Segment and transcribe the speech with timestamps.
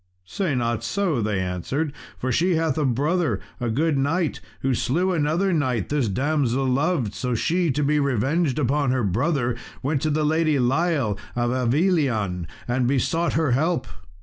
[0.25, 5.13] "Say not so," they answered, "for she hath a brother a good knight, who slew
[5.13, 10.09] another knight this damsel loved; so she, to be revenged upon her brother, went to
[10.09, 13.85] the Lady Lile, of Avilion, and besought her help.